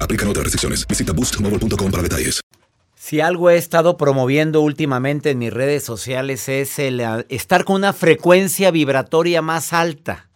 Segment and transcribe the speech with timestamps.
[0.00, 0.86] Aplican otras restricciones.
[0.86, 2.40] Visita boostmobile.com para detalles.
[2.94, 7.76] Si algo he estado promoviendo últimamente en mis redes sociales es el eh, estar con
[7.76, 10.28] una frecuencia vibratoria más alta.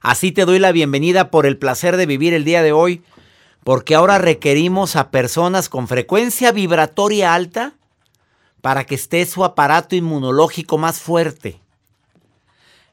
[0.00, 3.02] Así te doy la bienvenida por el placer de vivir el día de hoy,
[3.64, 7.74] porque ahora requerimos a personas con frecuencia vibratoria alta
[8.60, 11.60] para que esté su aparato inmunológico más fuerte.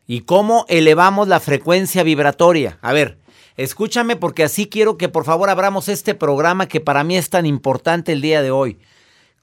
[0.07, 2.79] ¿Y cómo elevamos la frecuencia vibratoria?
[2.81, 3.17] A ver,
[3.57, 7.45] escúchame porque así quiero que por favor abramos este programa que para mí es tan
[7.45, 8.79] importante el día de hoy.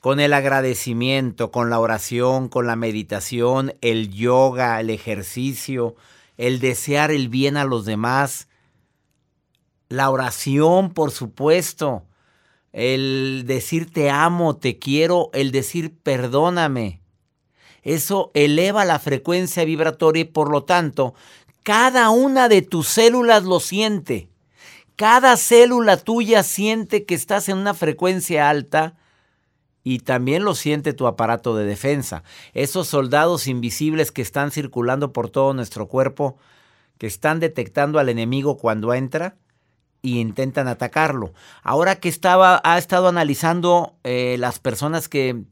[0.00, 5.94] Con el agradecimiento, con la oración, con la meditación, el yoga, el ejercicio,
[6.36, 8.48] el desear el bien a los demás,
[9.88, 12.04] la oración, por supuesto,
[12.72, 17.02] el decir te amo, te quiero, el decir perdóname.
[17.82, 21.14] Eso eleva la frecuencia vibratoria y por lo tanto,
[21.62, 24.28] cada una de tus células lo siente.
[24.96, 28.94] Cada célula tuya siente que estás en una frecuencia alta
[29.84, 32.22] y también lo siente tu aparato de defensa.
[32.52, 36.36] Esos soldados invisibles que están circulando por todo nuestro cuerpo,
[36.98, 39.36] que están detectando al enemigo cuando entra
[40.02, 41.32] y intentan atacarlo.
[41.62, 45.42] Ahora que estaba, ha estado analizando eh, las personas que,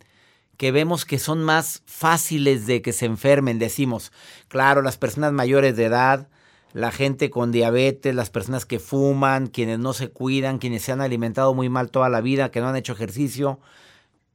[0.60, 4.12] que vemos que son más fáciles de que se enfermen, decimos,
[4.46, 6.28] claro, las personas mayores de edad,
[6.74, 11.00] la gente con diabetes, las personas que fuman, quienes no se cuidan, quienes se han
[11.00, 13.58] alimentado muy mal toda la vida, que no han hecho ejercicio.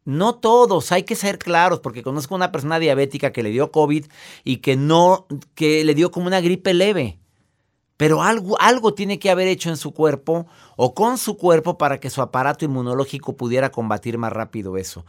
[0.04, 4.08] No todos, hay que ser claros, porque conozco una persona diabética que le dio COVID
[4.44, 7.20] y que no, que le dio como una gripe leve.
[7.98, 12.00] Pero algo, algo tiene que haber hecho en su cuerpo o con su cuerpo para
[12.00, 15.06] que su aparato inmunológico pudiera combatir más rápido eso.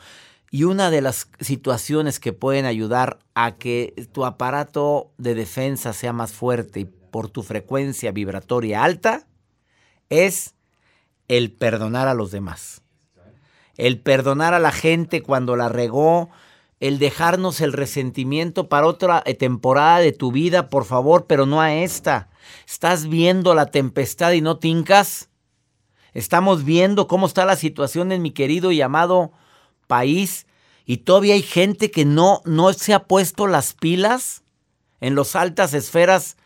[0.51, 6.13] Y una de las situaciones que pueden ayudar a que tu aparato de defensa sea
[6.13, 9.27] más fuerte por tu frecuencia vibratoria alta
[10.09, 10.55] es
[11.29, 12.83] el perdonar a los demás.
[13.77, 16.31] El perdonar a la gente cuando la regó,
[16.81, 21.61] el dejarnos el resentimiento para otra eh, temporada de tu vida, por favor, pero no
[21.61, 22.29] a esta.
[22.67, 25.29] ¿Estás viendo la tempestad y no tincas?
[26.13, 29.33] Estamos viendo cómo está la situación en mi querido y amado
[29.87, 30.47] país
[30.85, 34.43] y todavía hay gente que no, no se ha puesto las pilas
[35.01, 36.37] en las altas esferas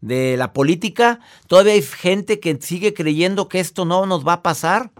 [0.00, 1.20] de la política.
[1.46, 4.90] Todavía hay gente que sigue creyendo que esto no nos va a pasar.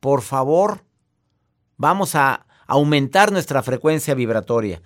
[0.00, 0.84] Por favor,
[1.76, 4.82] vamos a aumentar nuestra frecuencia vibratoria.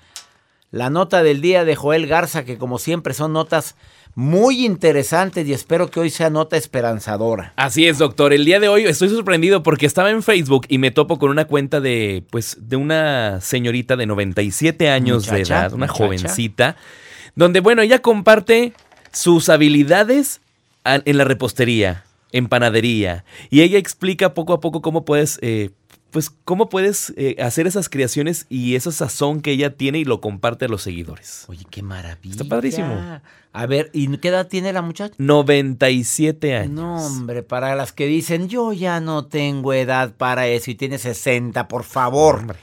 [0.70, 3.76] La nota del día de Joel Garza, que como siempre son notas
[4.14, 7.52] muy interesantes y espero que hoy sea nota esperanzadora.
[7.56, 8.32] Así es, doctor.
[8.32, 11.46] El día de hoy estoy sorprendido porque estaba en Facebook y me topo con una
[11.46, 16.04] cuenta de, pues, de una señorita de 97 años de edad, una muchacha.
[16.04, 16.76] jovencita,
[17.34, 18.74] donde, bueno, ella comparte
[19.12, 20.40] sus habilidades
[20.84, 22.04] en la repostería.
[22.34, 23.24] en panadería.
[23.50, 25.68] Y ella explica poco a poco cómo puedes, eh,
[26.12, 30.20] pues, cómo puedes eh, hacer esas creaciones y esa sazón que ella tiene y lo
[30.20, 31.46] comparte a los seguidores.
[31.48, 32.32] Oye, qué maravilla.
[32.32, 33.20] Está padrísimo.
[33.54, 35.14] A ver, ¿y qué edad tiene la muchacha?
[35.18, 36.70] 97 años.
[36.72, 40.98] No, hombre, para las que dicen, yo ya no tengo edad para eso y tiene
[40.98, 42.36] 60, por favor.
[42.40, 42.58] Hombre.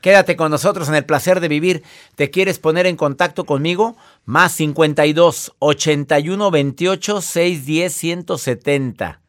[0.00, 1.82] Quédate con nosotros en el placer de vivir.
[2.14, 3.96] ¿Te quieres poner en contacto conmigo?
[4.26, 9.23] Más 52 81 28 610 170.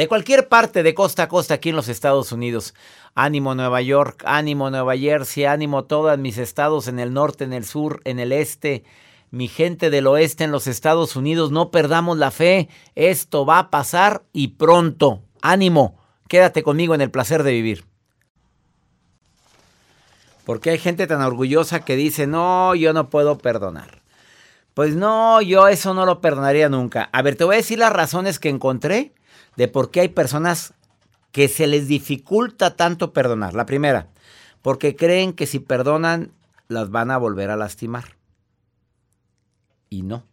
[0.00, 2.72] De cualquier parte de costa a costa aquí en los Estados Unidos.
[3.14, 7.66] Ánimo Nueva York, ánimo Nueva Jersey, ánimo todos mis estados en el norte, en el
[7.66, 8.82] sur, en el este.
[9.30, 12.70] Mi gente del oeste en los Estados Unidos, no perdamos la fe.
[12.94, 15.20] Esto va a pasar y pronto.
[15.42, 15.98] Ánimo.
[16.28, 17.84] Quédate conmigo en el placer de vivir.
[20.46, 24.00] Porque hay gente tan orgullosa que dice, no, yo no puedo perdonar.
[24.72, 27.10] Pues no, yo eso no lo perdonaría nunca.
[27.12, 29.12] A ver, te voy a decir las razones que encontré
[29.60, 30.72] de por qué hay personas
[31.32, 33.52] que se les dificulta tanto perdonar.
[33.52, 34.08] La primera,
[34.62, 36.32] porque creen que si perdonan
[36.68, 38.16] las van a volver a lastimar.
[39.90, 40.24] Y no.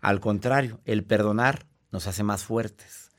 [0.00, 3.10] Al contrario, el perdonar nos hace más fuertes.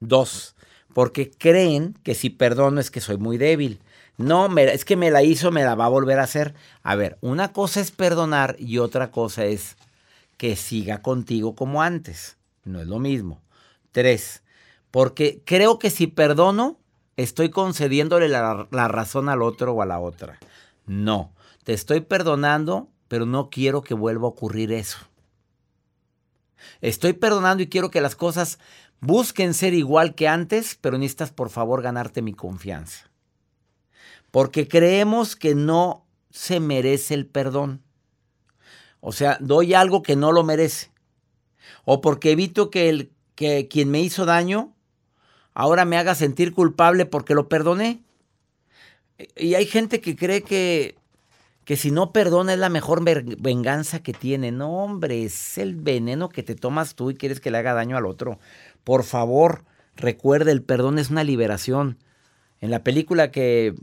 [0.00, 0.56] Dos,
[0.92, 3.80] porque creen que si perdono es que soy muy débil.
[4.18, 6.54] No, me- es que me la hizo, me la va a volver a hacer.
[6.82, 9.78] A ver, una cosa es perdonar y otra cosa es
[10.36, 12.36] que siga contigo como antes.
[12.64, 13.40] No es lo mismo.
[13.90, 14.42] Tres,
[14.96, 16.80] porque creo que si perdono,
[17.18, 20.38] estoy concediéndole la, razón al otro o a la otra.
[20.86, 21.34] No,
[21.64, 24.96] te estoy perdonando, pero no quiero que vuelva a ocurrir eso.
[26.80, 28.58] Estoy perdonando y quiero que las cosas
[29.00, 33.10] busquen ser igual que antes, pero necesitas por favor ganarte mi confianza.
[34.30, 37.82] Porque creemos que no se merece el perdón.
[39.00, 40.90] O sea, doy algo que no lo merece.
[41.84, 44.72] O porque evito que, el, que quien me hizo daño
[45.56, 48.02] ahora me haga sentir culpable porque lo perdoné.
[49.34, 50.96] Y hay gente que cree que,
[51.64, 54.52] que si no perdona es la mejor venganza que tiene.
[54.52, 57.96] No, hombre, es el veneno que te tomas tú y quieres que le haga daño
[57.96, 58.38] al otro.
[58.84, 59.64] Por favor,
[59.96, 61.96] recuerde, el perdón es una liberación.
[62.60, 63.74] En la película que,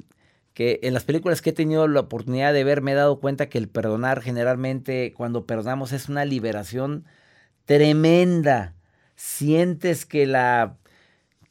[0.54, 3.50] que en las películas que he tenido la oportunidad de ver me he dado cuenta
[3.50, 7.06] que el perdonar generalmente cuando perdonamos es una liberación
[7.66, 8.76] tremenda.
[9.16, 10.78] Sientes que la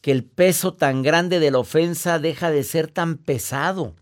[0.03, 3.95] que el peso tan grande de la ofensa deja de ser tan pesado.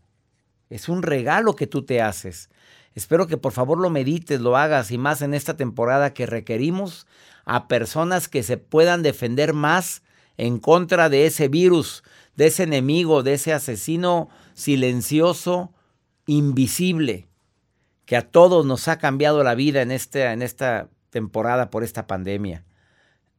[0.70, 2.48] Es un regalo que tú te haces.
[2.94, 7.06] Espero que por favor lo medites, lo hagas y más en esta temporada que requerimos
[7.44, 10.02] a personas que se puedan defender más
[10.38, 12.02] en contra de ese virus,
[12.34, 15.72] de ese enemigo, de ese asesino silencioso,
[16.26, 17.28] invisible,
[18.06, 22.06] que a todos nos ha cambiado la vida en, este, en esta temporada por esta
[22.06, 22.64] pandemia.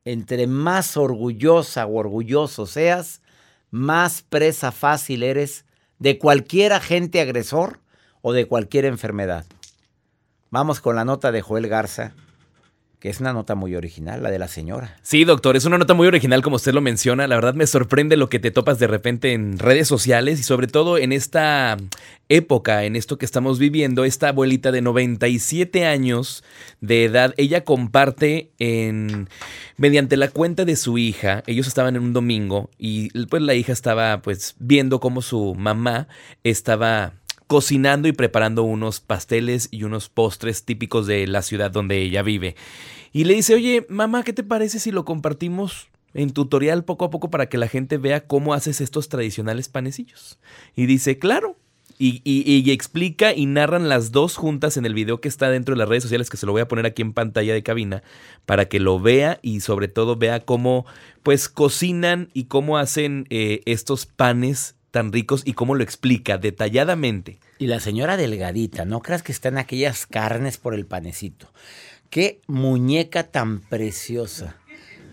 [0.04, 3.22] Entre más orgullosa o orgulloso seas,
[3.70, 5.66] más presa fácil eres
[6.00, 7.80] de cualquier agente agresor
[8.22, 9.46] o de cualquier enfermedad.
[10.50, 12.14] Vamos con la nota de Joel Garza,
[13.02, 14.96] que es una nota muy original, la de la señora.
[15.02, 17.26] Sí, doctor, es una nota muy original como usted lo menciona.
[17.26, 20.68] La verdad me sorprende lo que te topas de repente en redes sociales y sobre
[20.68, 21.78] todo en esta
[22.30, 24.06] época, en esto que estamos viviendo.
[24.06, 26.44] Esta abuelita de 97 años
[26.80, 29.28] de edad, ella comparte en
[29.78, 31.42] mediante la cuenta de su hija.
[31.48, 36.08] Ellos estaban en un domingo y pues la hija estaba pues viendo cómo su mamá
[36.44, 37.14] estaba
[37.52, 42.56] cocinando y preparando unos pasteles y unos postres típicos de la ciudad donde ella vive.
[43.12, 47.10] Y le dice, oye, mamá, ¿qué te parece si lo compartimos en tutorial poco a
[47.10, 50.40] poco para que la gente vea cómo haces estos tradicionales panecillos?
[50.76, 51.58] Y dice, claro.
[52.04, 55.88] Y, explica y narran las dos juntas en el video que está dentro de las
[55.88, 58.02] redes sociales, que se lo voy a poner aquí en pantalla de cabina,
[58.48, 60.88] para que lo vea y sobre todo vea cómo
[61.22, 67.38] pues cocinan y cómo hacen eh, estos panes tan ricos y cómo lo explica detalladamente.
[67.60, 71.54] Y la señora delgadita, no creas que están aquellas carnes por el panecito.
[72.12, 74.58] Qué muñeca tan preciosa.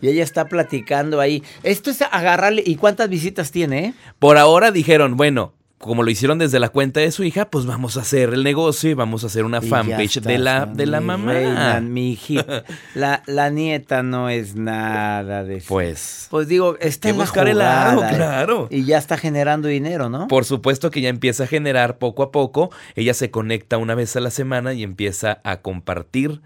[0.03, 1.43] Y ella está platicando ahí.
[1.63, 2.63] Esto es agarrarle.
[2.67, 3.79] ¿Y cuántas visitas tiene?
[3.87, 3.95] eh?
[4.19, 7.97] Por ahora dijeron, bueno, como lo hicieron desde la cuenta de su hija, pues vamos
[7.97, 11.07] a hacer el negocio y vamos a hacer una fanpage de la, de la mi
[11.07, 11.33] mamá.
[11.33, 12.65] reina, mi hijita.
[12.97, 15.67] La, la nieta no es nada de eso.
[15.69, 18.67] Pues, Pues digo, está que en la buscar el claro.
[18.73, 20.27] Y ya está generando dinero, ¿no?
[20.27, 22.71] por supuesto que ya empieza a generar poco a poco.
[22.97, 26.41] Ella se conecta una vez a la semana y empieza a compartir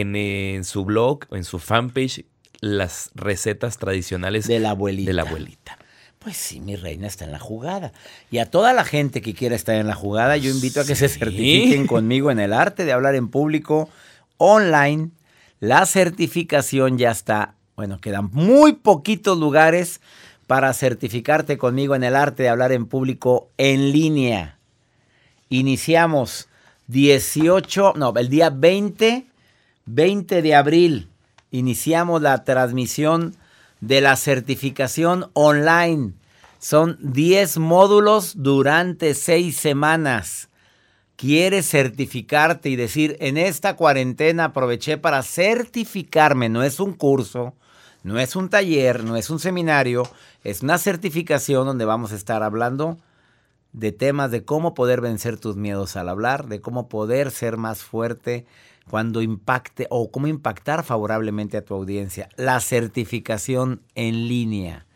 [0.00, 2.24] en, en su blog o en su fanpage
[2.60, 5.08] las recetas tradicionales De la abuelita.
[5.08, 5.78] de la abuelita.
[6.18, 7.92] Pues sí, mi reina está en la jugada.
[8.30, 10.96] Y a toda la gente que quiera estar en la jugada, yo invito a que
[10.96, 13.90] se certifiquen conmigo en el arte de hablar en público
[14.38, 15.10] online.
[15.60, 20.00] La certificación ya está Bueno, quedan muy poquitos lugares
[20.46, 24.58] para certificarte conmigo en el arte de hablar en público en línea.
[25.50, 26.48] Iniciamos
[26.88, 29.26] 18, no, el día 20,
[29.86, 31.08] 20 de abril.
[31.50, 33.36] Iniciamos la transmisión
[33.80, 36.14] de la certificación online.
[36.58, 40.48] Son 10 módulos durante 6 semanas.
[41.16, 46.48] ¿Quieres certificarte y decir, en esta cuarentena aproveché para certificarme?
[46.48, 47.54] No es un curso,
[48.02, 50.08] no es un taller, no es un seminario,
[50.42, 52.98] es una certificación donde vamos a estar hablando
[53.72, 57.82] de temas de cómo poder vencer tus miedos al hablar, de cómo poder ser más
[57.82, 58.46] fuerte
[58.90, 62.28] cuando impacte o cómo impactar favorablemente a tu audiencia.
[62.36, 64.86] La certificación en línea.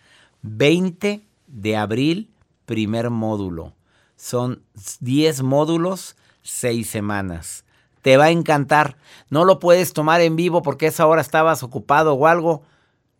[0.42, 2.30] 20 de abril,
[2.66, 3.74] primer módulo.
[4.16, 4.62] Son
[5.00, 7.64] 10 módulos, 6 semanas.
[8.02, 8.96] Te va a encantar.
[9.30, 12.62] No lo puedes tomar en vivo porque esa hora estabas ocupado o algo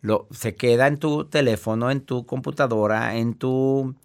[0.01, 3.95] lo, se queda en tu teléfono, en tu computadora, en tu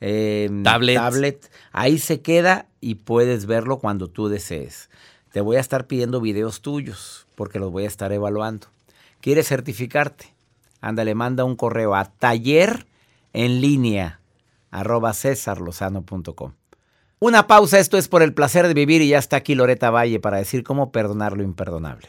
[0.00, 1.50] em, tablet.
[1.72, 4.90] Ahí se queda y puedes verlo cuando tú desees.
[5.38, 8.66] Te voy a estar pidiendo videos tuyos porque los voy a estar evaluando.
[9.20, 10.34] ¿Quieres certificarte?
[10.80, 12.88] Ándale, manda un correo a taller
[13.32, 14.18] en línea
[14.72, 16.54] arroba cesarlozano.com.
[17.20, 20.18] Una pausa, esto es por el placer de vivir y ya está aquí Loreta Valle
[20.18, 22.08] para decir cómo perdonar lo imperdonable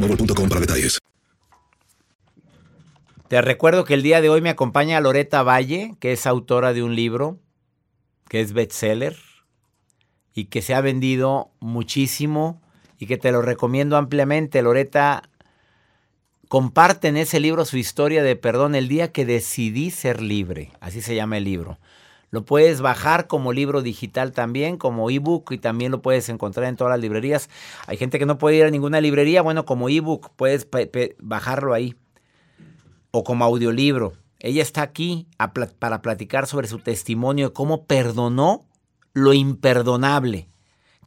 [0.07, 0.99] para detalles.
[3.27, 6.83] Te recuerdo que el día de hoy me acompaña Loreta Valle, que es autora de
[6.83, 7.39] un libro
[8.27, 9.17] que es bestseller
[10.33, 12.61] y que se ha vendido muchísimo
[12.97, 14.61] y que te lo recomiendo ampliamente.
[14.61, 15.23] Loreta
[16.47, 21.01] comparte en ese libro su historia de perdón el día que decidí ser libre, así
[21.01, 21.77] se llama el libro.
[22.31, 26.77] Lo puedes bajar como libro digital también, como ebook y también lo puedes encontrar en
[26.77, 27.49] todas las librerías.
[27.87, 30.65] Hay gente que no puede ir a ninguna librería, bueno, como ebook puedes
[31.19, 31.95] bajarlo ahí
[33.11, 34.13] o como audiolibro.
[34.39, 35.27] Ella está aquí
[35.77, 38.65] para platicar sobre su testimonio de cómo perdonó
[39.13, 40.47] lo imperdonable,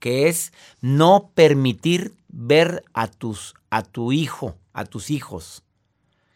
[0.01, 0.53] que es
[0.83, 5.65] no permitir ver a tus a tu hijo, a tus hijos,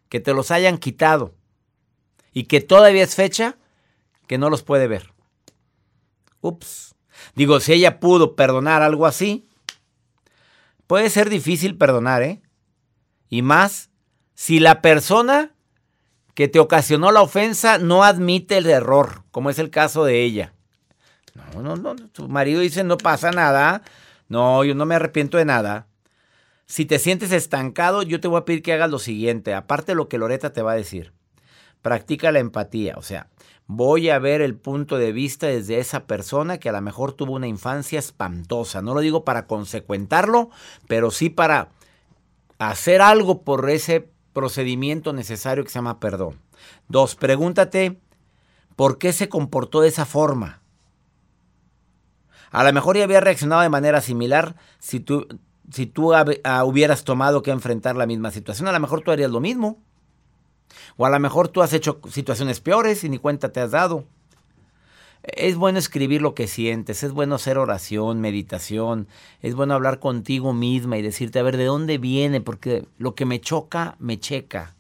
[0.09, 1.35] que te los hayan quitado
[2.33, 3.59] y que todavía es fecha
[4.29, 5.13] que no los puede ver.
[6.41, 6.95] Ups.
[7.35, 9.49] Digo, si ella pudo perdonar algo así,
[10.87, 12.41] puede ser difícil perdonar, ¿eh?
[13.29, 13.91] Y más
[14.35, 15.51] si la persona
[16.35, 20.53] que te ocasionó la ofensa no admite el error, como es el caso de ella.
[21.55, 23.83] No, no, no, tu marido dice no pasa nada.
[24.29, 25.89] No, yo no me arrepiento de nada.
[26.67, 29.97] Si te sientes estancado, yo te voy a pedir que hagas lo siguiente, aparte de
[29.97, 31.13] lo que Loreta te va a decir.
[31.83, 33.29] Practica la empatía, o sea,
[33.67, 37.35] voy a ver el punto de vista desde esa persona que a lo mejor tuvo
[37.35, 38.83] una infancia espantosa.
[38.83, 40.51] No lo digo para consecuentarlo,
[40.89, 41.69] pero sí para
[42.59, 46.41] hacer algo por ese procedimiento necesario que se llama perdón.
[46.89, 48.01] Dos, pregúntate
[48.75, 50.63] por qué se comportó de esa forma.
[52.51, 55.27] A lo mejor ya había reaccionado de manera similar si tú,
[55.71, 58.69] si tú ah, hubieras tomado que enfrentar la misma situación.
[58.69, 59.83] A lo mejor tú harías lo mismo.
[60.97, 64.05] O a lo mejor tú has hecho situaciones peores y ni cuenta te has dado.
[65.23, 69.09] Es bueno escribir lo que sientes, es bueno hacer oración, meditación,
[69.43, 72.41] es bueno hablar contigo misma y decirte, a ver, ¿de dónde viene?
[72.41, 74.75] Porque lo que me choca, me checa.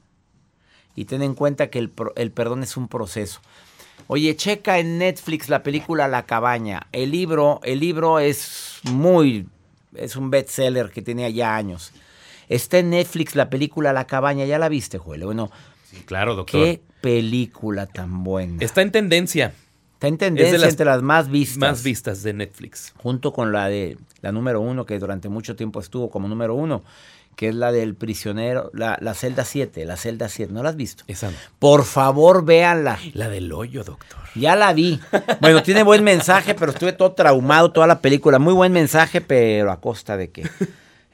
[0.95, 1.90] Y ten en cuenta que el,
[2.33, 3.40] perdón es un proceso.
[4.07, 6.87] Oye, checa en Netflix la película La Cabaña.
[6.92, 9.47] El libro, el libro es muy,
[9.95, 11.92] es un bestseller que tenía ya años.
[12.49, 14.47] Está en Netflix la película La Cabaña.
[14.47, 15.25] ¿Ya la viste, Joel?
[15.25, 15.50] Bueno,
[15.90, 16.62] Sí, claro, doctor.
[16.62, 18.62] qué película tan buena.
[18.64, 19.54] Está en tendencia.
[19.95, 21.59] Está en tendencia las entre las más vistas.
[21.59, 22.92] Más vistas de Netflix.
[22.99, 26.85] junto con la de la número uno, que durante mucho tiempo estuvo como número uno,
[27.37, 30.52] que es la del prisionero, la, la celda 7, la celda 7.
[30.52, 31.04] ¿No la has visto?
[31.07, 31.37] Esa no.
[31.59, 32.99] Por favor, véanla.
[33.14, 34.18] La del hoyo, doctor.
[34.35, 35.00] Ya la vi.
[35.40, 38.38] Bueno, tiene buen mensaje, pero estuve todo traumado toda la película.
[38.38, 40.49] Muy buen mensaje, pero a costa de que.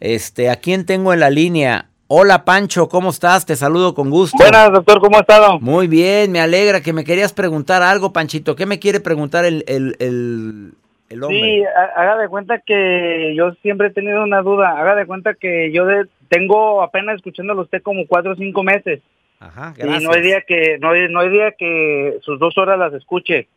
[0.01, 1.89] Este, ¿a quién tengo en la línea?
[2.17, 3.45] Hola Pancho, ¿cómo estás?
[3.45, 4.37] Te saludo con gusto.
[4.39, 5.59] Buenas, doctor, ¿cómo ha estado?
[5.59, 8.55] Muy bien, me alegra que me querías preguntar algo, Panchito.
[8.55, 10.75] ¿Qué me quiere preguntar el, el, el,
[11.09, 11.41] el hombre?
[11.41, 14.79] Sí, ha- haga de cuenta que yo siempre he tenido una duda.
[14.81, 18.63] Haga de cuenta que yo de- tengo apenas escuchándolo a usted como cuatro o cinco
[18.63, 19.01] meses.
[19.41, 20.03] Ajá, Y gracias.
[20.05, 23.49] no hay día que no hay, no hay día que sus dos horas las escuche.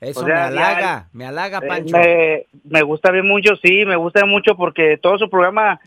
[0.00, 1.96] Eso o sea, me ya- halaga, me halaga, Eh, Pancho.
[1.96, 5.78] me, me gusta bien mucho, sí, me gusta mucho porque todo su programa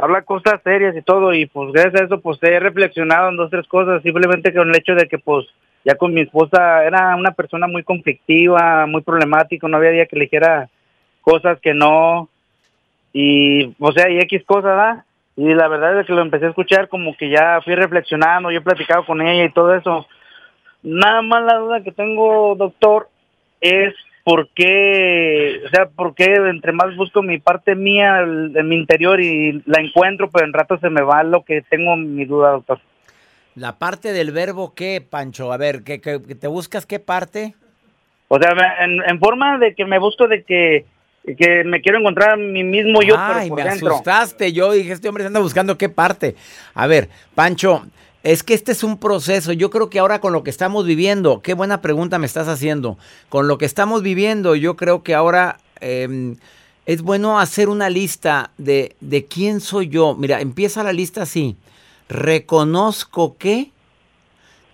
[0.00, 3.50] habla cosas serias y todo y pues gracias a eso pues he reflexionado en dos
[3.50, 5.46] tres cosas simplemente con el hecho de que pues
[5.84, 10.16] ya con mi esposa era una persona muy conflictiva muy problemática no había día que
[10.16, 10.68] le dijera
[11.20, 12.28] cosas que no
[13.12, 15.04] y o sea y x cosas ¿verdad?
[15.36, 18.58] y la verdad es que lo empecé a escuchar como que ya fui reflexionando yo
[18.58, 20.06] he platicado con ella y todo eso
[20.82, 23.08] nada más la duda que tengo doctor
[23.60, 23.94] es
[24.30, 28.76] por qué, o sea, por qué entre más busco mi parte mía el- en mi
[28.76, 32.50] interior y la encuentro, pero en rato se me va lo que tengo mi duda,
[32.52, 32.78] doctor.
[33.56, 35.52] La parte del verbo qué, Pancho?
[35.52, 37.56] A ver, ¿qué, qué- qué te buscas qué parte?
[38.28, 38.52] O sea,
[38.84, 40.84] en, en forma de que me busco de que,
[41.36, 43.94] que me quiero encontrar a mí mismo yo, Ay, pero por me dentro.
[43.94, 44.52] asustaste.
[44.52, 46.36] Yo dije, este hombre se anda buscando qué parte.
[46.74, 47.84] A ver, Pancho,
[48.22, 49.52] es que este es un proceso.
[49.52, 52.98] Yo creo que ahora con lo que estamos viviendo, qué buena pregunta me estás haciendo.
[53.28, 56.36] Con lo que estamos viviendo, yo creo que ahora eh,
[56.86, 60.14] es bueno hacer una lista de, de quién soy yo.
[60.16, 61.56] Mira, empieza la lista así.
[62.08, 63.70] Reconozco que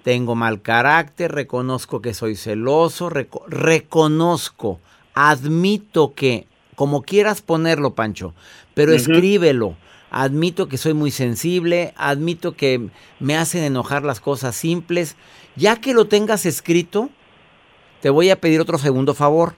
[0.03, 4.81] tengo mal carácter, reconozco que soy celoso, reco- reconozco,
[5.15, 8.35] admito que, como quieras ponerlo, Pancho,
[8.75, 9.77] pero escríbelo.
[10.11, 12.89] Admito que soy muy sensible, admito que
[13.19, 15.17] me hacen enojar las cosas simples.
[15.57, 17.11] Ya que lo tengas escrito,
[18.01, 19.55] te voy a pedir otro segundo favor.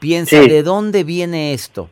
[0.00, 0.48] Piensa, Sí.
[0.48, 1.88] ¿de dónde viene esto?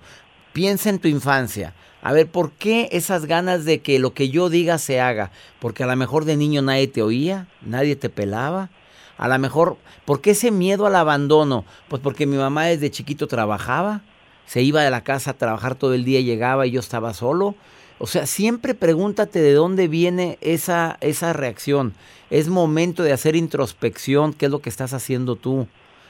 [0.52, 1.74] Piensa en tu infancia.
[2.02, 5.30] A ver, ¿por qué esas ganas de que lo que yo diga se haga?
[5.58, 8.70] Porque a lo mejor de niño nadie te oía, nadie te pelaba.
[9.18, 11.66] A lo mejor, ¿por qué ese miedo al abandono?
[11.88, 14.00] Pues porque mi mamá desde chiquito trabajaba,
[14.46, 17.54] se iba de la casa a trabajar todo el día, llegaba y yo estaba solo.
[18.02, 21.92] O sea, siempre pregúntate de dónde viene esa, esa reacción.
[22.30, 25.68] Es momento de hacer introspección, qué es lo que estás haciendo tú.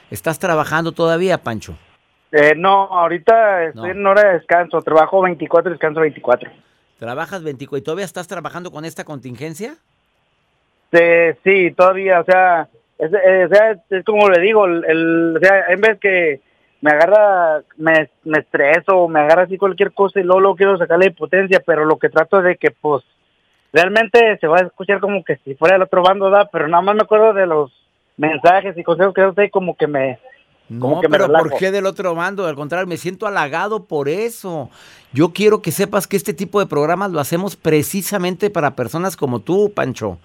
[0.09, 1.77] ¿Estás trabajando todavía, Pancho?
[2.31, 3.99] Eh, no, ahorita estoy No.
[3.99, 6.49] en hora de descanso, trabajo 24, descanso 24.
[6.97, 9.75] ¿Trabajas 24 y todavía estás trabajando con esta contingencia?
[10.93, 10.99] Sí,
[11.43, 12.67] sí, todavía, o sea,
[12.99, 16.39] es, como le digo, el, el- o sea, en vez que
[16.81, 21.11] me agarra, me, me estreso, me agarra así cualquier cosa y luego, luego quiero sacarle
[21.11, 23.03] potencia, pero lo que trato es de que, pues,
[23.71, 26.49] realmente se va a escuchar como que si fuera el otro bando, ¿da?
[26.51, 27.71] Pero nada más me acuerdo de los
[28.17, 30.19] mensajes y consejos que usted como que me,
[30.69, 31.27] No, pero.
[31.27, 32.47] ¿por qué del otro bando?
[32.47, 34.69] Al contrario, me siento halagado por eso.
[35.13, 39.39] Yo quiero que sepas que este tipo de programas lo hacemos precisamente para personas como
[39.39, 40.17] tú, Pancho,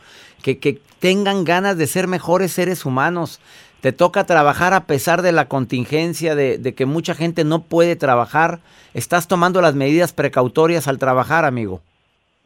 [0.42, 3.40] que, que tengan ganas de ser mejores seres humanos.
[3.86, 7.94] Te toca trabajar a pesar de la contingencia, de, de que mucha gente no puede
[7.94, 8.58] trabajar.
[8.94, 11.80] Estás tomando las medidas precautorias al trabajar, amigo.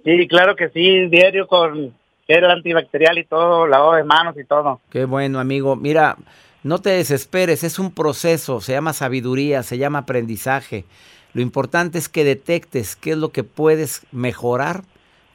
[0.05, 1.95] Sí, claro que sí, diario con
[2.27, 4.83] gel antibacterial y todo, lavado de manos y todo.
[4.91, 5.77] Qué bueno, amigo.
[5.77, 6.19] Mira,
[6.63, 10.85] no te desesperes, es un proceso, se llama sabiduría, se llama aprendizaje.
[11.33, 14.83] Lo importante es que detectes qué es lo que puedes mejorar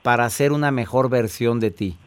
[0.03, 1.97] para hacer una mejor versión de ti.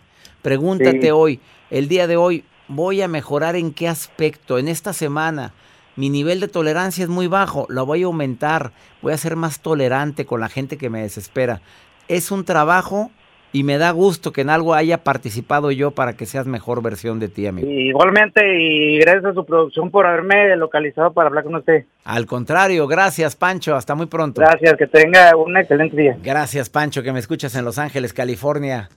[0.42, 1.10] Pregúntate Sí.
[1.10, 4.58] hoy, el día de hoy, ¿voy a mejorar en qué aspecto?
[4.58, 5.52] En esta semana,
[5.96, 9.60] mi nivel de tolerancia es muy bajo, lo voy a aumentar, voy a ser más
[9.60, 11.60] tolerante con la gente que me desespera.
[12.06, 13.10] es un trabajo
[13.52, 17.18] y me da gusto que en algo haya participado yo para que seas mejor versión
[17.18, 17.68] de ti, amigo.
[17.68, 21.84] Igualmente, y gracias a su producción por haberme localizado para hablar con usted.
[22.04, 23.74] Al contrario, gracias, Pancho.
[23.74, 24.40] Hasta muy pronto.
[24.40, 26.16] Gracias, que tenga un excelente día.
[26.22, 28.88] Gracias, Pancho, que me escuchas en Los Ángeles, California.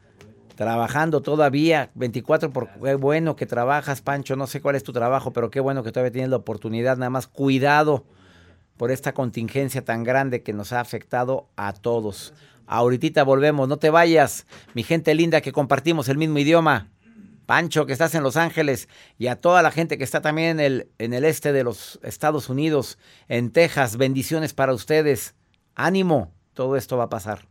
[0.56, 4.36] Trabajando todavía, 24 por qué bueno que trabajas, Pancho.
[4.36, 6.98] No sé cuál es tu trabajo, pero qué bueno que todavía tienes la oportunidad.
[6.98, 8.06] Nada más cuidado
[8.78, 12.34] por esta contingencia tan grande que nos ha afectado a todos.
[12.68, 16.90] Ahorita volvemos, no te vayas, mi gente linda que compartimos el mismo idioma.
[17.46, 18.88] Pancho, que estás en Los Ángeles,
[19.18, 22.00] y a toda la gente que está también en el, en el este de los
[22.02, 25.36] Estados Unidos, en Texas, bendiciones para ustedes.
[25.76, 27.51] Ánimo, todo esto va a pasar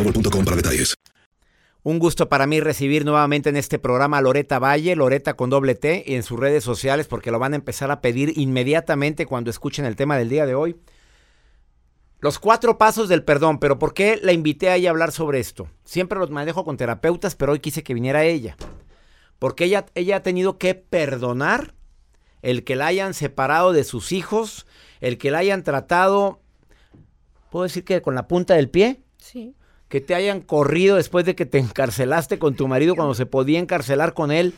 [0.03, 0.95] para detalles.
[1.83, 5.73] Un gusto para mí recibir nuevamente en este programa a Loreta Valle, Loreta con doble
[5.73, 9.49] T, y en sus redes sociales porque lo van a empezar a pedir inmediatamente cuando
[9.49, 10.75] escuchen el tema del día de hoy.
[12.19, 15.39] Los cuatro pasos del perdón, pero ¿por qué la invité a ella a hablar sobre
[15.39, 15.69] esto?
[15.83, 18.55] Siempre los manejo con terapeutas, pero hoy quise que viniera ella.
[19.39, 21.73] Porque ella, ella ha tenido que perdonar
[22.43, 24.67] el que la hayan separado de sus hijos,
[24.99, 26.41] el que la hayan tratado,
[27.49, 29.01] ¿puedo decir que con la punta del pie?
[29.17, 29.55] Sí
[29.91, 33.59] que te hayan corrido después de que te encarcelaste con tu marido cuando se podía
[33.59, 34.55] encarcelar con él.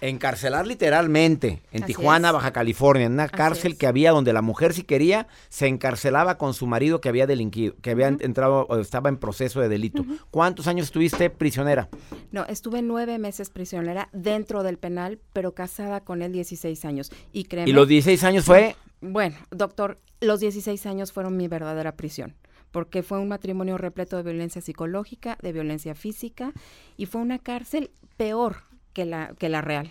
[0.00, 4.82] Encarcelar literalmente en Tijuana, Baja California, en una cárcel que había donde la mujer si
[4.82, 9.16] quería se encarcelaba con su marido que había delinquido, que había entrado o estaba en
[9.16, 10.04] proceso de delito.
[10.30, 11.88] ¿Cuántos años estuviste prisionera?
[12.30, 17.10] No, estuve nueve meses prisionera dentro del penal, pero casada con él 16 años.
[17.32, 18.76] Y créeme, ¿Y los 16 años fue?
[19.00, 22.36] Bueno, doctor, los 16 años fueron mi verdadera prisión
[22.76, 26.52] porque fue un matrimonio repleto de violencia psicológica, de violencia física,
[26.98, 29.90] y fue una cárcel peor que la, que la real.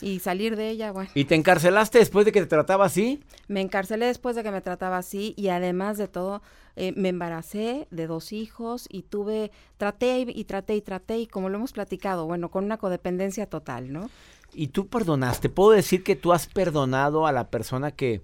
[0.00, 1.10] Y salir de ella, bueno.
[1.16, 3.20] ¿Y te encarcelaste después de que te trataba así?
[3.48, 6.40] Me encarcelé después de que me trataba así y además de todo
[6.76, 11.48] eh, me embaracé de dos hijos y tuve, traté y traté y traté y como
[11.48, 14.08] lo hemos platicado, bueno, con una codependencia total, ¿no?
[14.52, 18.22] Y tú perdonaste, puedo decir que tú has perdonado a la persona que,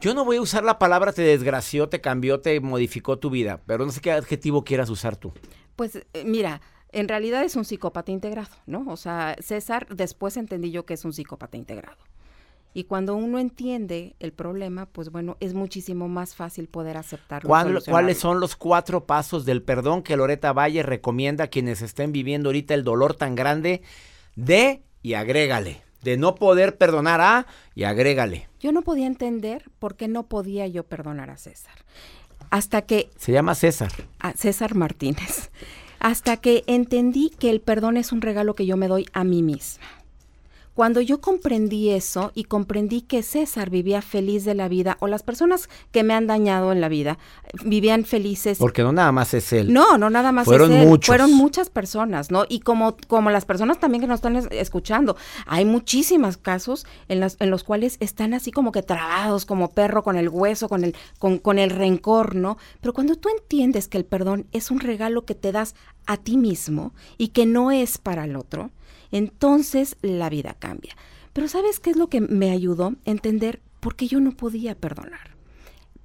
[0.00, 3.60] yo no voy a usar la palabra te desgració, te cambió, te modificó tu vida,
[3.66, 5.32] pero no sé qué adjetivo quieras usar tú.
[5.74, 6.60] Pues eh, mira,
[6.92, 8.84] en realidad es un psicópata integrado, ¿no?
[8.88, 11.98] O sea, César, después entendí yo que es un psicópata integrado.
[12.74, 17.48] Y cuando uno entiende el problema, pues bueno, es muchísimo más fácil poder aceptarlo.
[17.48, 22.50] ¿Cuáles son los cuatro pasos del perdón que Loreta Valle recomienda a quienes estén viviendo
[22.50, 23.80] ahorita el dolor tan grande
[24.34, 25.86] de y agrégale?
[26.06, 28.48] de no poder perdonar a y agrégale.
[28.66, 31.72] Yo no podía entender por qué no podía yo perdonar a César.
[32.50, 33.10] Hasta que...
[33.16, 33.92] Se llama César.
[34.18, 35.52] A César Martínez.
[36.00, 39.44] Hasta que entendí que el perdón es un regalo que yo me doy a mí
[39.44, 39.86] misma.
[40.76, 45.22] Cuando yo comprendí eso y comprendí que César vivía feliz de la vida, o las
[45.22, 47.18] personas que me han dañado en la vida
[47.64, 48.58] vivían felices.
[48.58, 49.72] Porque no nada más es él.
[49.72, 50.86] No, no nada más Fueron es él.
[50.88, 51.06] muchos.
[51.06, 52.44] Fueron muchas personas, ¿no?
[52.46, 57.20] Y como, como las personas también que nos están es- escuchando, hay muchísimos casos en,
[57.20, 60.84] las, en los cuales están así como que trabados, como perro con el hueso, con
[60.84, 62.58] el, con, con el rencor, ¿no?
[62.82, 66.36] Pero cuando tú entiendes que el perdón es un regalo que te das a ti
[66.36, 68.70] mismo y que no es para el otro,
[69.10, 70.96] entonces la vida cambia.
[71.32, 72.94] Pero ¿sabes qué es lo que me ayudó?
[73.04, 75.36] Entender por qué yo no podía perdonar.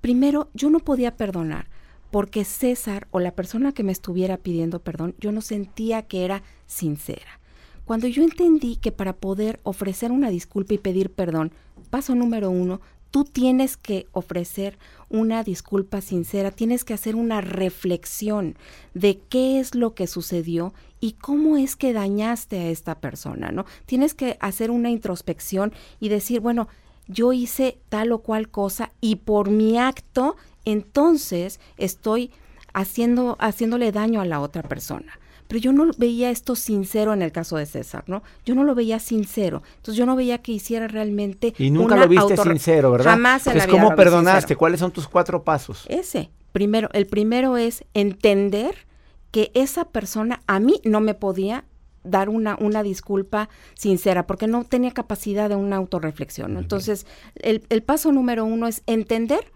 [0.02, 1.68] Primero, yo no podía perdonar
[2.12, 6.44] porque César o la persona que me estuviera pidiendo perdón, yo no sentía que era
[6.68, 7.40] sincera.
[7.86, 11.52] Cuando yo entendí que para poder ofrecer una disculpa y pedir perdón,
[11.90, 12.82] paso número uno,
[13.12, 14.78] tú tienes que ofrecer
[15.10, 18.56] una disculpa sincera, tienes que hacer una reflexión
[18.94, 23.66] de qué es lo que sucedió y cómo es que dañaste a esta persona, ¿no?
[23.86, 26.70] Tienes que hacer una introspección y decir, bueno,
[27.08, 32.32] yo hice tal o cual cosa y por mi acto, entonces estoy
[32.74, 35.20] haciendo, haciéndole daño a la otra persona.
[35.52, 38.24] Pero yo no veía esto sincero en el caso de César, ¿no?
[38.46, 39.64] Yo no lo veía sincero.
[39.76, 41.54] Entonces yo no veía que hiciera realmente.
[41.58, 43.12] Y nunca una lo viste sincero, ¿verdad?
[43.12, 44.40] Jamás en la vida ¿cómo perdonaste?
[44.44, 44.60] sincero.
[44.60, 45.84] ¿Cuáles son tus cuatro pasos?
[45.90, 46.30] Ese.
[46.54, 48.76] Primero, el primero es entender
[49.32, 51.66] que esa persona a mí no me podía
[52.06, 56.54] dar una, una disculpa sincera, porque no tenía capacidad de una autorreflexión.
[56.54, 56.62] ¿no?
[56.62, 59.52] Entonces, el, el paso número uno es entender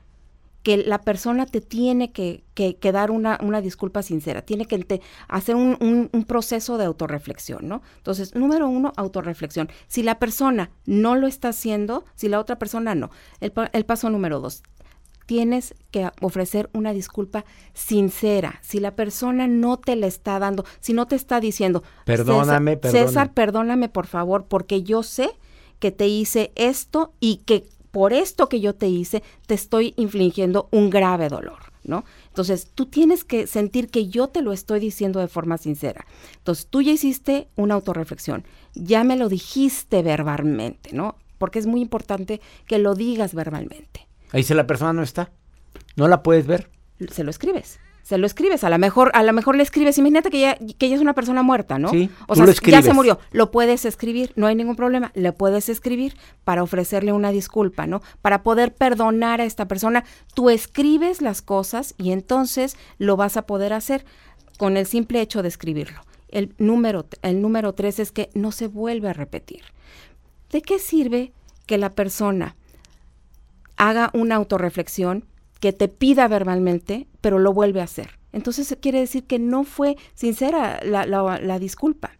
[0.65, 4.99] que la persona te tiene que, que- que dar una, una disculpa sincera, tiene que
[5.27, 7.83] hacer un, un- un proceso de autorreflexión, ¿no?
[7.97, 9.69] Entonces, número uno, autorreflexión.
[9.87, 13.11] Si la persona no lo está haciendo, si la otra persona no.
[13.41, 14.63] El, pa- el paso número dos,
[15.27, 18.59] tienes que ofrecer una disculpa sincera.
[18.63, 22.81] Si la persona no te la está dando, si no te está diciendo, Perdóname, César,
[22.81, 23.07] perdóname.
[23.07, 25.29] César, perdóname por favor, porque yo sé
[25.77, 30.67] que te hice esto y que por esto que yo te hice te estoy infligiendo
[30.71, 32.03] un grave dolor, ¿no?
[32.27, 36.05] Entonces, tú tienes que sentir que yo te lo estoy diciendo de forma sincera.
[36.35, 41.15] Entonces, tú ya hiciste una autorreflexión, ya me lo dijiste verbalmente, ¿no?
[41.37, 44.05] Porque es muy importante que lo digas verbalmente.
[44.33, 45.31] Ahí si la persona no está.
[45.95, 46.69] No la puedes ver.
[47.13, 47.79] Se lo escribes.
[48.05, 50.85] Se lo escribes, a lo mejor, a lo mejor le escribes, imagínate que ya, que
[50.85, 51.89] ella es una persona muerta, ¿no?
[51.89, 55.69] Sí, o sea, ya se murió, lo puedes escribir, no hay ningún problema, le puedes
[55.69, 58.03] escribir para ofrecerle una disculpa, ¿no?
[58.21, 63.47] Para poder perdonar a esta persona, tú escribes las cosas y entonces lo vas a
[63.47, 64.05] poder hacer
[64.59, 65.99] con el simple hecho de escribirlo.
[66.27, 69.63] El número, el número tres es que no se vuelve a repetir.
[70.51, 71.33] ¿De qué sirve
[71.65, 72.55] que la persona
[73.77, 75.25] haga una autorreflexión,
[75.59, 78.19] que te pida verbalmente, pero lo vuelve a hacer.
[78.33, 82.11] Entonces quiere decir que no fue sincera la, la- la disculpa.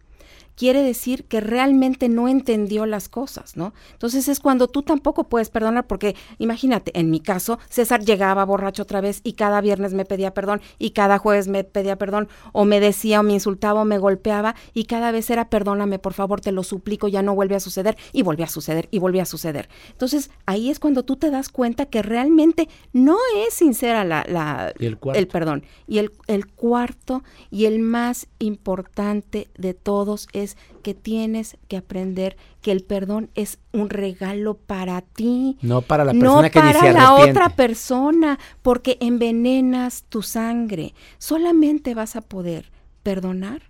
[0.56, 3.74] Quiere decir que realmente no entendió las cosas, ¿no?
[3.92, 8.82] Entonces es cuando tú tampoco puedes perdonar, porque imagínate, en mi caso, César llegaba borracho
[8.84, 12.64] otra vez y cada viernes me pedía perdón y cada jueves me pedía perdón, o
[12.64, 16.40] me decía o me insultaba o me golpeaba y cada vez era perdóname, por favor,
[16.40, 19.26] te lo suplico, ya no vuelve a suceder y volvía a suceder y volvía a
[19.26, 19.68] suceder.
[19.90, 24.72] Entonces ahí es cuando tú te das cuenta que realmente no es sincera la, la-
[25.18, 25.64] el perdón.
[25.86, 30.45] Y el, el cuarto y el más importante de todos es
[30.82, 35.58] que tienes que aprender que el perdón es un regalo para ti.
[35.62, 40.94] No para la no persona ni se la otra persona, porque envenenas tu sangre.
[41.18, 42.70] Solamente vas a poder
[43.02, 43.62] perdonar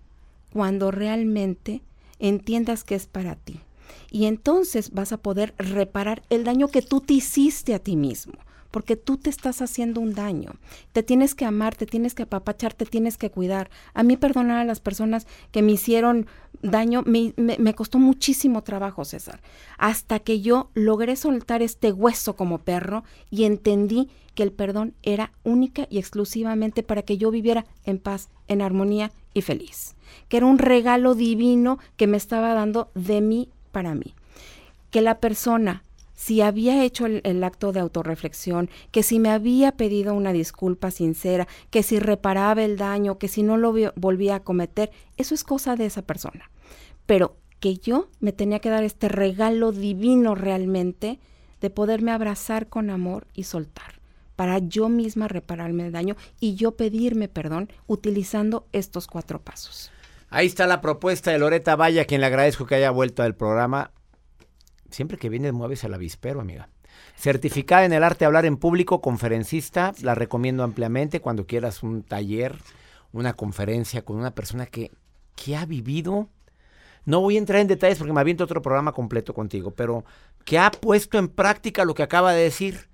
[0.52, 1.82] cuando realmente
[2.18, 3.60] entiendas que es para ti.
[4.10, 8.34] Y entonces vas a poder reparar el daño que tú te hiciste a ti mismo,
[8.76, 10.52] porque tú te estás haciendo un daño.
[10.92, 13.70] Te tienes que amar, te tienes que apapachar, te tienes que cuidar.
[13.94, 16.26] A mí perdonar a las personas que me hicieron
[16.60, 19.40] daño me, me- costó muchísimo trabajo, César,
[19.78, 25.32] hasta que yo logré soltar este hueso como perro y entendí que el perdón era
[25.42, 29.94] única y exclusivamente para que yo viviera en paz, en armonía y feliz.
[30.28, 34.12] Que era un regalo divino que me estaba dando de mí para mí.
[34.90, 35.82] Que la persona,
[36.16, 41.46] si había hecho el, acto de autorreflexión, que si me había pedido una disculpa sincera,
[41.70, 45.76] que si reparaba el daño, que si no lo volvía a cometer, eso es cosa
[45.76, 46.50] de esa persona.
[47.06, 51.20] Pero que yo me tenía que dar este regalo divino realmente
[51.60, 53.96] de poderme abrazar con amor y soltar
[54.36, 59.90] para yo misma repararme el daño y yo pedirme perdón utilizando estos cuatro pasos.
[60.28, 63.34] Ahí está la propuesta de Loreta Valle, a quien le agradezco que haya vuelto al
[63.34, 63.92] programa.
[64.90, 66.68] Siempre que vienes mueves al avispero, amiga.
[67.16, 72.02] Certificada en el arte de hablar en público, conferencista, la recomiendo ampliamente cuando quieras un
[72.02, 72.56] taller,
[73.12, 74.90] una conferencia con una persona que,
[75.34, 76.28] que ha vivido
[77.06, 80.04] no voy a entrar en detalles porque me aviento otro programa completo contigo, pero
[80.44, 82.88] que ha puesto en práctica lo que acaba de decir.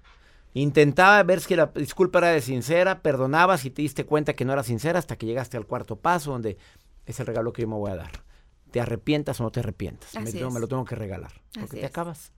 [0.52, 4.52] Intentaba ver si la disculpa era de sincera, perdonabas y te diste cuenta que no
[4.52, 6.58] era sincera hasta que llegaste al cuarto paso, donde
[7.06, 8.10] es el regalo que yo me voy a dar.
[8.72, 10.14] ¿Te arrepientas o no te arrepientas?
[10.14, 11.32] Me, tengo- lo tengo que regalar.
[11.52, 11.86] Porque Así te es.
[11.86, 12.32] acabas.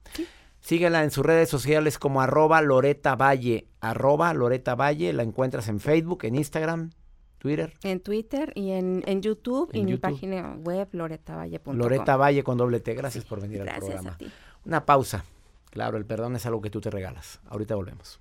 [0.61, 3.68] Síguela en sus redes sociales como arroba Loreta Valle.
[3.81, 5.12] Arroba Loreta Valle.
[5.12, 6.90] La encuentras en Facebook, en Instagram,
[7.38, 7.75] Twitter.
[7.83, 11.77] En Twitter y en, en YouTube y En mi página web loretavalle.com.
[11.77, 12.94] Loreta Valle con doble T.
[12.94, 14.12] Gracias por venir al programa.
[14.12, 14.31] a ti.
[14.64, 15.25] Una pausa.
[15.70, 17.40] Claro, el perdón es algo que tú te regalas.
[17.47, 18.20] Ahorita volvemos.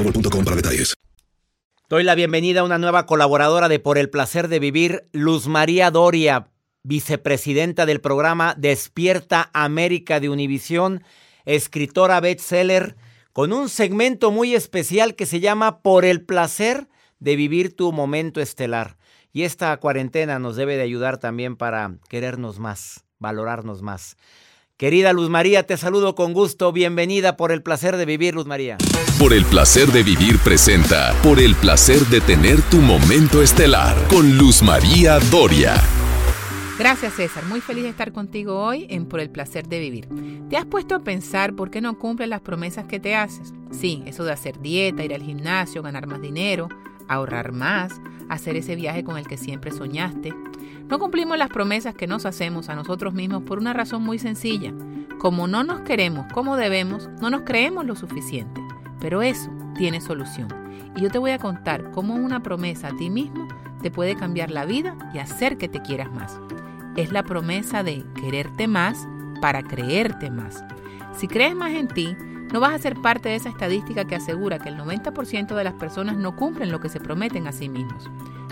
[0.43, 0.93] para detalles.
[1.89, 5.91] Doy la bienvenida a una nueva colaboradora de Por el Placer de Vivir, Luz María
[5.91, 6.47] Doria,
[6.83, 11.03] vicepresidenta del programa Despierta América de Univisión,
[11.45, 12.95] escritora bestseller,
[13.33, 16.87] con un segmento muy especial que se llama Por el Placer
[17.19, 18.97] de Vivir tu Momento Estelar.
[19.33, 24.17] Y esta cuarentena nos debe de ayudar también para querernos más, valorarnos más.
[24.81, 26.71] Querida Luz María, te saludo con gusto.
[26.71, 28.79] Bienvenida por el placer de vivir, Luz María.
[29.19, 34.39] Por el placer de vivir presenta Por el placer de tener tu momento estelar con
[34.39, 35.75] Luz María Doria.
[36.79, 40.09] Gracias César, muy feliz de estar contigo hoy en Por el placer de vivir.
[40.49, 43.53] ¿Te has puesto a pensar por qué no cumples las promesas que te haces?
[43.69, 46.69] Sí, eso de hacer dieta, ir al gimnasio, ganar más dinero,
[47.07, 50.33] ahorrar más, hacer ese viaje con el que siempre soñaste.
[50.89, 54.73] No cumplimos las promesas que nos hacemos a nosotros mismos por una razón muy sencilla.
[55.19, 58.61] Como no nos queremos como debemos, no nos creemos lo suficiente.
[58.99, 60.47] Pero eso tiene solución.
[60.95, 63.47] Y yo te voy a contar cómo una promesa a ti mismo
[63.81, 66.39] te puede cambiar la vida y hacer que te quieras más.
[66.95, 69.07] Es la promesa de quererte más
[69.41, 70.63] para creerte más.
[71.17, 72.15] Si crees más en ti,
[72.51, 75.73] no vas a ser parte de esa estadística que asegura que el 90% de las
[75.73, 78.09] personas no cumplen lo que se prometen a sí mismos.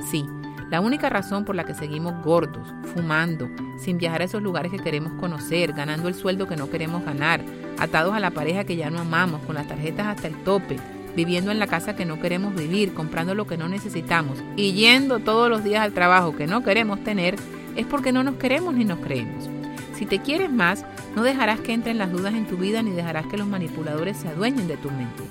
[0.09, 0.25] Sí,
[0.69, 4.79] la única razón por la que seguimos gordos, fumando, sin viajar a esos lugares que
[4.79, 7.41] queremos conocer, ganando el sueldo que no queremos ganar,
[7.79, 10.77] atados a la pareja que ya no amamos, con las tarjetas hasta el tope,
[11.15, 15.19] viviendo en la casa que no queremos vivir, comprando lo que no necesitamos y yendo
[15.19, 17.35] todos los días al trabajo que no queremos tener,
[17.75, 19.49] es porque no nos queremos ni nos creemos.
[19.95, 23.25] Si te quieres más, no dejarás que entren las dudas en tu vida ni dejarás
[23.25, 25.23] que los manipuladores se adueñen de tu mente.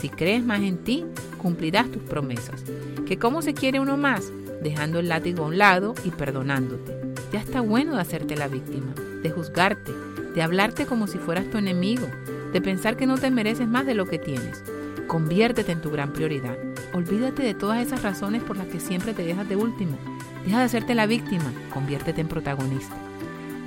[0.00, 1.04] Si crees más en ti,
[1.36, 2.64] cumplirás tus promesas.
[3.06, 4.32] ¿Que cómo se quiere uno más?
[4.62, 6.96] Dejando el látigo a un lado y perdonándote.
[7.32, 9.92] Ya está bueno de hacerte la víctima, de juzgarte,
[10.34, 12.06] de hablarte como si fueras tu enemigo,
[12.52, 14.62] de pensar que no te mereces más de lo que tienes.
[15.06, 16.56] Conviértete en tu gran prioridad.
[16.92, 19.98] Olvídate de todas esas razones por las que siempre te dejas de último.
[20.44, 22.94] Deja de hacerte la víctima, conviértete en protagonista.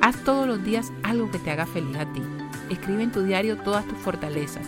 [0.02, 2.22] Haz todos los días algo que te haga feliz a ti.
[2.70, 4.66] Escribe en tu diario todas tus fortalezas.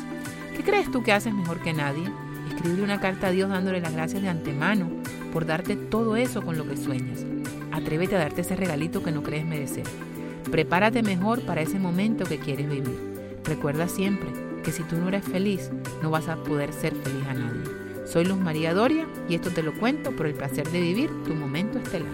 [0.56, 2.04] ¿Qué crees tú que haces mejor que nadie?
[2.56, 4.90] Escribe una carta a Dios dándole las gracias de antemano
[5.34, 7.26] por darte todo eso con lo que sueñas.
[7.72, 9.84] Atrévete a darte ese regalito que no crees merecer.
[10.50, 13.40] Prepárate mejor para ese momento que quieres vivir.
[13.44, 14.30] Recuerda siempre
[14.64, 17.64] que si tú no eres feliz, no vas a poder ser feliz a nadie.
[18.06, 21.34] Soy Luz María Doria y esto te lo cuento por el placer de vivir tu
[21.34, 22.12] momento estelar.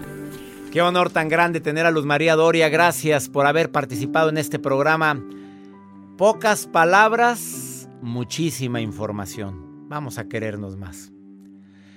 [0.72, 2.68] Qué honor tan grande tener a Luz María Doria.
[2.68, 5.20] Gracias por haber participado en este programa.
[6.16, 9.69] Pocas palabras, muchísima información.
[9.90, 11.10] Vamos a querernos más.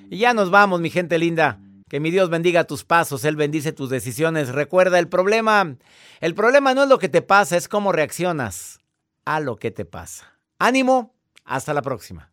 [0.09, 1.59] Y ya nos vamos, mi gente linda.
[1.87, 4.49] Que mi Dios bendiga tus pasos, Él bendice tus decisiones.
[4.49, 5.75] Recuerda, el problema,
[6.19, 8.79] el problema no es lo que te pasa, es cómo reaccionas
[9.25, 10.39] a lo que te pasa.
[10.57, 11.13] Ánimo,
[11.45, 12.32] hasta la próxima.